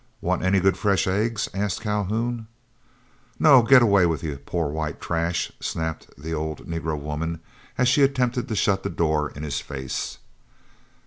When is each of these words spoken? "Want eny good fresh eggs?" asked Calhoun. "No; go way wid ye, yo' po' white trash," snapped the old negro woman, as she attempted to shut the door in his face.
"Want 0.19 0.41
eny 0.41 0.59
good 0.59 0.77
fresh 0.77 1.05
eggs?" 1.05 1.47
asked 1.53 1.81
Calhoun. 1.81 2.47
"No; 3.37 3.61
go 3.61 3.85
way 3.85 4.03
wid 4.07 4.23
ye, 4.23 4.31
yo' 4.31 4.37
po' 4.43 4.65
white 4.69 4.99
trash," 4.99 5.51
snapped 5.59 6.09
the 6.17 6.33
old 6.33 6.67
negro 6.67 6.99
woman, 6.99 7.39
as 7.77 7.87
she 7.87 8.01
attempted 8.01 8.47
to 8.47 8.55
shut 8.55 8.81
the 8.81 8.89
door 8.89 9.29
in 9.29 9.43
his 9.43 9.59
face. 9.59 10.17